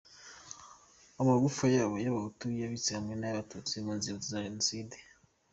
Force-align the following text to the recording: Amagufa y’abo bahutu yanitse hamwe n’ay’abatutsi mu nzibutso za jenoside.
Amagufa 1.21 1.63
y’abo 1.75 1.95
bahutu 2.15 2.45
yanitse 2.61 2.89
hamwe 2.97 3.13
n’ay’abatutsi 3.15 3.73
mu 3.85 3.91
nzibutso 3.97 4.29
za 4.33 4.41
jenoside. 4.45 4.95